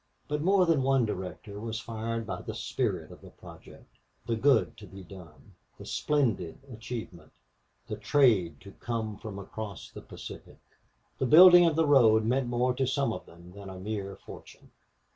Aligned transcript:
But 0.27 0.41
more 0.41 0.65
than 0.65 0.81
one 0.81 1.05
director 1.05 1.59
was 1.59 1.79
fired 1.79 2.25
by 2.25 2.41
the 2.41 2.55
spirit 2.55 3.11
of 3.11 3.21
the 3.21 3.29
project 3.29 3.85
the 4.25 4.35
good 4.35 4.75
to 4.77 4.87
be 4.87 5.03
done 5.03 5.53
the 5.77 5.85
splendid 5.85 6.57
achievement 6.73 7.31
the 7.85 7.97
trade 7.97 8.59
to 8.61 8.71
come 8.71 9.15
from 9.19 9.37
across 9.37 9.91
the 9.91 10.01
Pacific. 10.01 10.57
The 11.19 11.27
building 11.27 11.67
of 11.67 11.75
the 11.75 11.85
road 11.85 12.25
meant 12.25 12.47
more 12.49 12.73
to 12.73 12.87
some 12.87 13.13
of 13.13 13.27
them 13.27 13.51
than 13.51 13.69
a 13.69 13.77
mere 13.77 14.15
fortune. 14.15 14.71